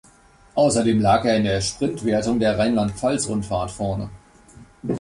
Außerdem 0.55 0.99
lag 0.99 1.25
er 1.25 1.37
in 1.37 1.43
der 1.43 1.61
Sprintwertung 1.61 2.39
der 2.39 2.57
Rheinland-Pfalz-Rundfahrt 2.57 3.69
vorne. 3.69 4.09